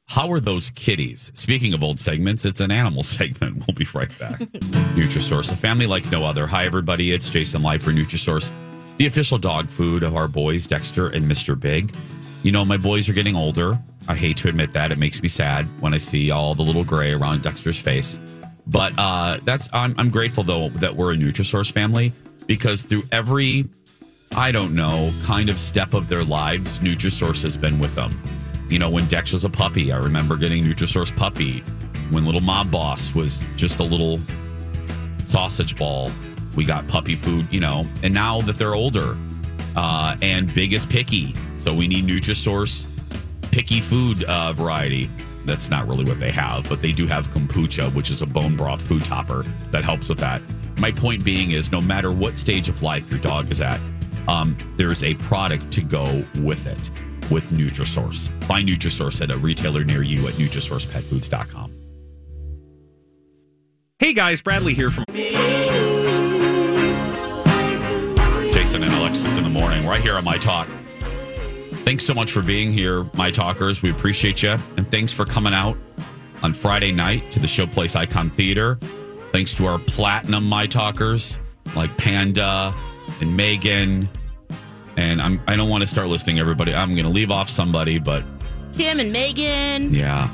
[0.10, 1.32] How are those kitties?
[1.34, 3.66] Speaking of old segments, it's an animal segment.
[3.68, 4.40] We'll be right back.
[4.96, 6.48] Nutrisource, a family like no other.
[6.48, 8.54] Hi everybody, it's Jason Live for Nutrisource,
[8.98, 11.60] the official dog food of our boys Dexter and Mr.
[11.60, 11.94] Big.
[12.44, 13.78] You know, my boys are getting older.
[14.08, 14.92] I hate to admit that.
[14.94, 18.20] It makes me sad when I see all the little gray around Dexter's face.
[18.68, 22.14] But uh, that's I'm, I'm grateful though that we're a Nutrisource family
[22.48, 23.68] because through every
[24.36, 28.12] I don't know kind of step of their lives, Nutrisource has been with them.
[28.70, 31.60] You know, when Dex was a puppy, I remember getting Nutrisource puppy.
[32.10, 34.20] When little Mob Boss was just a little
[35.24, 36.12] sausage ball,
[36.56, 37.52] we got puppy food.
[37.54, 39.18] You know, and now that they're older,
[39.76, 42.86] uh, and big is picky, so we need Nutrisource
[43.52, 45.10] picky food uh, variety.
[45.46, 48.58] That's not really what they have, but they do have kombucha, which is a bone
[48.58, 50.42] broth food topper that helps with that.
[50.80, 53.80] My point being is no matter what stage of life your dog is at,
[54.28, 56.92] um, there's a product to go with it
[57.32, 58.30] with Nutrisource.
[58.44, 61.74] Find Nutrisource at a retailer near you at NutrisourcePetFoods.com.
[64.00, 65.06] Hey guys, Bradley here from
[68.54, 70.68] Jason and Alexis in the morning, right here on My Talk.
[71.84, 73.82] Thanks so much for being here, My Talkers.
[73.82, 74.58] We appreciate you.
[74.76, 75.78] And thanks for coming out
[76.44, 78.78] on Friday night to the Showplace Icon Theater.
[79.38, 81.38] Thanks to our platinum My Talkers
[81.76, 82.74] like Panda
[83.22, 84.10] and Megan.
[84.96, 86.74] And I'm, I don't want to start listing everybody.
[86.74, 88.26] I'm going to leave off somebody, but
[88.74, 89.94] Kim and Megan.
[89.94, 90.34] yeah.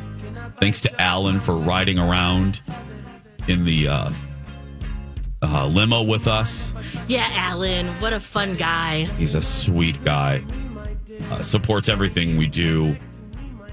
[0.62, 2.62] Thanks to Alan for riding around
[3.49, 4.10] in the uh,
[5.41, 6.74] uh, limo with us.
[7.10, 7.88] Yeah, Alan.
[7.99, 9.04] What a fun guy.
[9.18, 10.45] He's a sweet guy.
[11.30, 12.95] Uh, supports everything we do.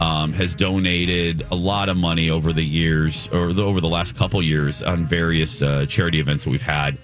[0.00, 4.16] Um, has donated a lot of money over the years, or the, over the last
[4.16, 6.96] couple years, on various uh, charity events that we've had.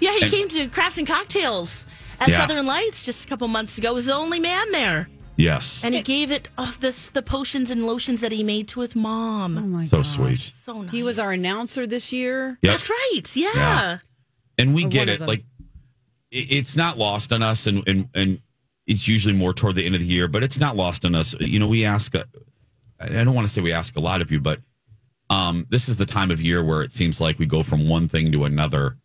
[0.00, 1.86] Yeah, he And- came to Crafts and Cocktails
[2.20, 2.38] at Yeah.
[2.38, 3.92] Southern Lights just a couple months ago.
[3.94, 7.84] Was the only man there, Yes, and he gave it off this the potions and
[7.84, 9.58] lotions that he made to his mom.
[9.58, 10.40] Oh my so sweet.
[10.40, 10.90] So nice.
[10.92, 12.58] He was our announcer this year.
[12.62, 12.72] Yep.
[12.72, 13.22] That's right.
[13.36, 13.50] Yeah.
[13.54, 13.98] Yeah.
[14.56, 15.20] and we Or get it.
[15.20, 15.44] Like
[16.30, 18.40] it's not lost on us, and and and
[18.86, 21.34] it's usually more toward the end of the year, but it's not lost on us.
[21.40, 22.14] You know, we ask.
[22.14, 22.24] uh,
[23.00, 24.60] I don't want to say we ask a lot of you, but
[25.28, 28.08] um, this is the time of year where it seems like we go from one
[28.08, 28.96] thing to another,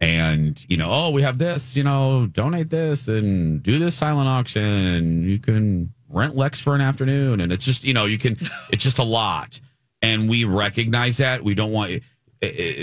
[0.00, 1.76] and you know, oh, we have this.
[1.76, 6.74] You know, donate this and do this silent auction, and you can rent Lex for
[6.74, 8.36] an afternoon, and it's just you know, you can.
[8.70, 9.60] It's just a lot,
[10.02, 11.44] and we recognize that.
[11.44, 12.02] We don't want.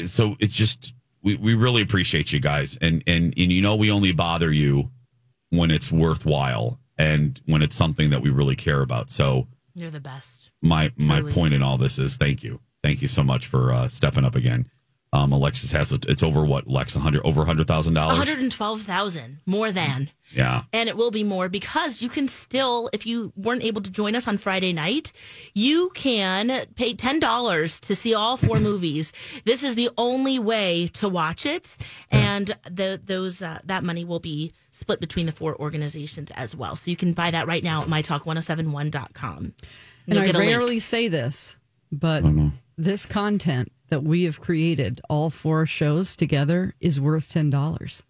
[0.06, 3.92] So it's just we, we really appreciate you guys, and and and you know, we
[3.92, 4.92] only bother you
[5.50, 9.10] when it's worthwhile and when it's something that we really care about.
[9.10, 10.52] So You're the best.
[10.62, 11.34] my my Truly.
[11.34, 14.36] point in all this is thank you, thank you so much for uh, stepping up
[14.36, 14.68] again.
[15.14, 16.06] Um, Alexis has it.
[16.08, 18.18] It's over what Lex hundred over hundred thousand dollars.
[18.18, 20.10] 112,000 more than.
[20.34, 23.90] Yeah, And it will be more because you can still, if you weren't able to
[23.90, 25.14] join us on Friday night,
[25.54, 29.14] you can pay $10 to see all four movies.
[29.46, 31.78] This is the only way to watch it.
[32.12, 36.76] And the, those, uh, that money will be split between the four organizations as well.
[36.76, 39.38] So you can buy that right now at mytalk1071.com.
[39.38, 39.54] And
[40.08, 40.50] You'll I get a link.
[40.52, 41.56] rarely say this,
[41.90, 42.26] but
[42.78, 48.04] this content that we have created, all four shows together, is worth ten dollars.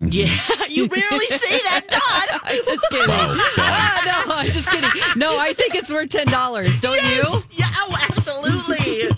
[0.00, 0.32] Yeah,
[0.68, 2.40] you rarely say that, Todd.
[2.44, 3.08] I'm just kidding.
[3.60, 4.90] Ah, no, I'm just kidding.
[5.16, 6.80] No, I think it's worth ten dollars.
[6.80, 7.22] Don't you?
[7.52, 9.08] Yeah, oh, absolutely.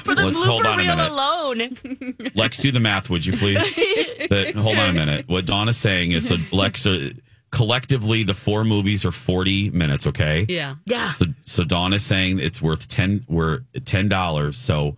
[0.00, 1.10] For the Let's hold blooper on reel minute.
[1.10, 2.30] alone.
[2.34, 3.74] Lex, do the math, would you please?
[3.74, 5.28] The- hold on a minute.
[5.28, 7.10] What Donna's saying is, so Lex, uh,
[7.50, 10.06] collectively, the four movies are forty minutes.
[10.06, 10.46] Okay.
[10.48, 10.76] Yeah.
[10.86, 11.12] Yeah.
[11.12, 13.24] So, so Donna's saying it's worth ten.
[13.28, 14.56] We're ten dollars.
[14.56, 14.96] So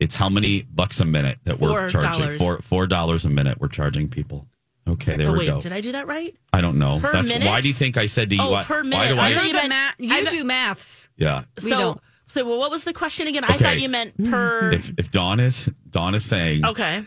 [0.00, 2.38] it's how many bucks a minute that we're charging?
[2.38, 3.60] Four four dollars a minute.
[3.60, 4.46] We're charging people.
[4.88, 5.60] Okay, there oh, we wait, go.
[5.60, 6.34] did I do that right?
[6.52, 7.00] I don't know.
[7.00, 7.48] Per That's minute?
[7.48, 8.42] why do you think I said to you?
[8.42, 9.14] Oh, why, per why minute.
[9.14, 9.34] do I I?
[9.34, 11.08] thought you meant- ma- you I meant- do maths.
[11.16, 11.42] yeah.
[11.64, 12.00] We so, don't.
[12.28, 13.42] so well, what was the question again?
[13.42, 14.70] I thought you meant per.
[14.70, 17.04] If if Dawn is Dawn is saying okay.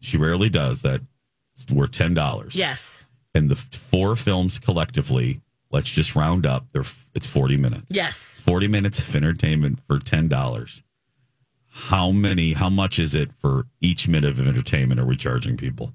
[0.00, 1.02] she rarely does that,
[1.54, 2.54] it's worth ten dollars.
[2.54, 3.04] Yes.
[3.34, 6.66] And the four films collectively, let's just round up.
[6.72, 6.84] They're
[7.14, 7.86] it's forty minutes.
[7.90, 8.40] Yes.
[8.40, 10.82] 40 minutes of entertainment for $10.
[11.78, 15.94] How many, how much is it for each minute of entertainment are we charging people?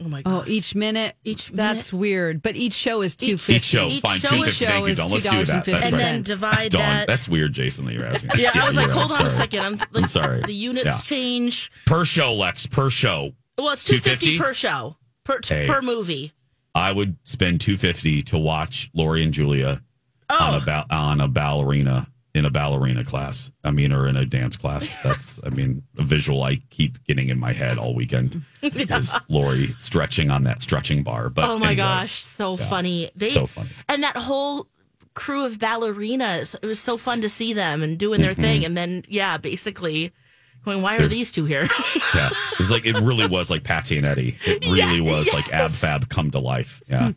[0.00, 0.44] Oh my god!
[0.46, 1.16] Oh, each minute.
[1.24, 2.40] Each That's weird.
[2.40, 3.56] But each show is two fifty.
[3.56, 4.40] Each show, fine, show 250.
[4.40, 5.10] is- Thank you, is Dawn.
[5.10, 5.46] Let's do that.
[5.46, 5.74] That's $2.50.
[5.74, 5.90] And right.
[5.98, 7.08] then divide Dawn, that.
[7.08, 8.30] that's weird, Jason, that you're asking.
[8.38, 9.20] Yeah, I was like, hold right.
[9.22, 9.58] on a second.
[9.60, 10.42] I'm, like, I'm sorry.
[10.42, 10.98] The units Yeah.
[11.00, 11.72] change.
[11.84, 13.32] Per show, Lex, per show.
[13.58, 14.38] Well, it's two fifty 250?
[14.38, 15.66] per show per Hey.
[15.66, 16.32] per movie.
[16.76, 19.82] I would spend 250 to watch Lori and Julia
[20.30, 20.44] Oh.
[20.54, 22.06] on a ba- on a ballerina
[22.38, 23.50] in a ballerina class.
[23.64, 24.94] I mean, or in a dance class.
[25.02, 29.74] That's, I mean, a visual I keep getting in my head all weekend is Lori
[29.76, 31.28] stretching on that stretching bar.
[31.28, 31.76] But oh my anyway.
[31.76, 32.68] gosh, so Yeah.
[32.70, 33.10] funny.
[33.14, 33.70] They So funny.
[33.88, 34.68] and that whole
[35.14, 36.54] crew of ballerinas.
[36.62, 38.40] It was so fun to see them and doing their Mm-hmm.
[38.42, 38.64] thing.
[38.64, 40.12] And then yeah, basically
[40.68, 41.66] going, why are these two here?
[42.14, 44.36] Yeah, it was like it really was like Patsy and Eddie.
[44.44, 46.82] It really was like Ab Fab come to life.
[46.88, 47.12] Yeah.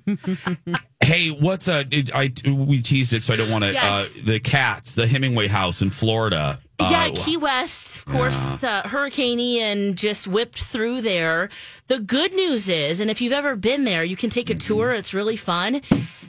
[1.02, 1.84] hey, what's uh?
[2.14, 3.74] I we teased it, so I don't want to.
[3.74, 4.18] Yes.
[4.20, 6.60] Uh, the cats, the Hemingway House in Florida.
[6.80, 11.50] yeah, Uh, Key West, of course, uh, Hurricane Ian just whipped through there.
[11.88, 14.92] The good news is, and if you've ever been there, you can take a tour.
[14.92, 15.82] It's really fun.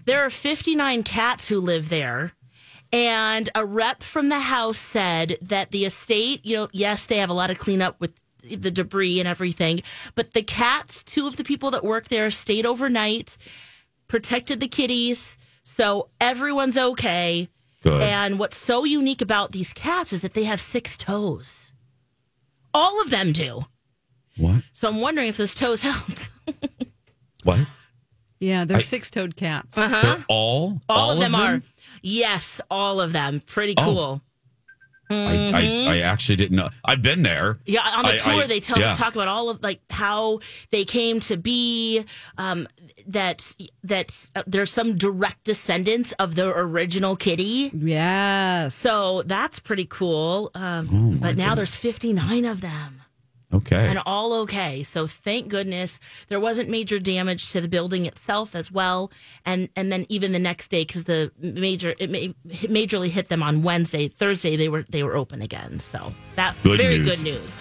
[0.04, 2.32] There are 59 cats who live there.
[2.92, 7.30] And a rep from the house said that the estate, you know, yes, they have
[7.30, 8.12] a lot of cleanup with
[8.42, 9.82] the debris and everything,
[10.14, 13.36] but the cats, two of the people that work there, stayed overnight,
[14.08, 15.38] protected the kitties.
[15.64, 17.48] So everyone's okay.
[17.82, 18.02] Good.
[18.02, 21.72] And what's so unique about these cats is that they have six toes.
[22.74, 23.64] All of them do.
[24.36, 24.62] What?
[24.72, 26.30] So I'm wondering if those toes helped.
[27.44, 27.60] What?
[28.40, 29.78] Yeah, they're I- six-toed cats.
[29.78, 30.02] Uh-huh.
[30.02, 31.62] They're all All, of them, are.
[32.02, 33.40] Yes, all of them.
[33.46, 33.84] Pretty Oh.
[33.84, 34.22] cool.
[35.10, 35.52] I, Mhm.
[35.88, 36.70] I, I actually didn't know.
[36.86, 37.58] I've been there.
[37.66, 38.94] Yeah, on the I- tour I- they tell yeah.
[38.94, 40.40] talk about all of like how
[40.70, 42.04] they came to be.
[42.38, 42.66] Um,
[43.08, 43.52] that
[43.84, 47.70] that uh, there's some direct descendants of the original Kitty.
[47.74, 48.74] Yes.
[48.74, 50.50] So that's pretty cool.
[50.54, 51.72] Um, Oh, but now goodness.
[51.72, 53.01] there's 59 of them.
[53.52, 53.86] Okay.
[53.86, 54.82] And all okay.
[54.82, 59.12] So thank goodness there wasn't major damage to the building itself as well.
[59.44, 63.28] And and then even the next day because the major it ma- it majorly hit
[63.28, 64.08] them on Wednesday.
[64.08, 65.78] Thursday they were they were open again.
[65.80, 67.22] So that's Good very news.
[67.22, 67.58] good news.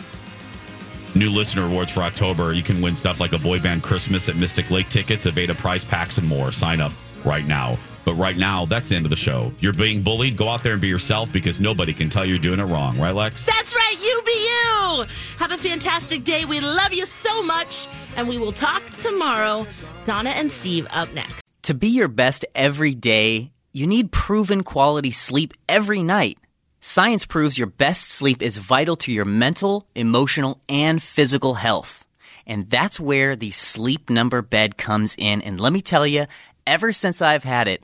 [1.14, 2.54] New listener awards for October.
[2.54, 5.84] You can win stuff like a boy band Christmas at Mystic Lake tickets, Aveda prize
[5.84, 6.54] packs, and more.
[6.54, 6.94] Sign up
[7.26, 7.78] right now.
[8.04, 9.54] But right now, that's the end of the show.
[9.60, 10.38] You're being bullied.
[10.38, 12.98] Go out there and be yourself because nobody can tell you're doing it wrong.
[13.00, 13.46] Right, Lex?
[13.46, 15.06] That's right, you be you.
[15.38, 16.46] Have a fantastic day.
[16.46, 19.68] We love you so much, and we will talk tomorrow.
[20.06, 21.42] Donna and Steve up next.
[21.64, 26.40] To be your best every day, you need proven quality sleep every night.
[26.82, 32.08] Science proves your best sleep is vital to your mental, emotional, and physical health.
[32.48, 35.44] And that's where the sleep number bed comes in.
[35.44, 36.26] And let me tell you,
[36.66, 37.84] ever since I've had it,